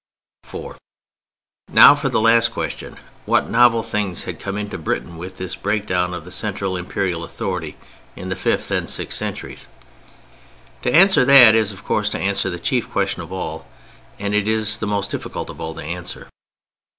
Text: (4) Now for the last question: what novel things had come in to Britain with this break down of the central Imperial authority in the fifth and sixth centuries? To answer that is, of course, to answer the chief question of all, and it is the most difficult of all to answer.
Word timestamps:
(4) 0.45 0.77
Now 1.71 1.93
for 1.93 2.09
the 2.09 2.19
last 2.19 2.47
question: 2.51 2.97
what 3.27 3.51
novel 3.51 3.83
things 3.83 4.23
had 4.23 4.39
come 4.39 4.57
in 4.57 4.67
to 4.71 4.79
Britain 4.79 5.15
with 5.15 5.37
this 5.37 5.55
break 5.55 5.85
down 5.85 6.15
of 6.15 6.25
the 6.25 6.31
central 6.31 6.75
Imperial 6.75 7.23
authority 7.23 7.77
in 8.15 8.29
the 8.29 8.35
fifth 8.35 8.71
and 8.71 8.89
sixth 8.89 9.19
centuries? 9.19 9.67
To 10.81 10.91
answer 10.91 11.23
that 11.25 11.53
is, 11.53 11.71
of 11.71 11.83
course, 11.83 12.09
to 12.09 12.19
answer 12.19 12.49
the 12.49 12.57
chief 12.57 12.89
question 12.89 13.21
of 13.21 13.31
all, 13.31 13.67
and 14.17 14.33
it 14.33 14.47
is 14.47 14.79
the 14.79 14.87
most 14.87 15.11
difficult 15.11 15.51
of 15.51 15.61
all 15.61 15.75
to 15.75 15.83
answer. 15.83 16.27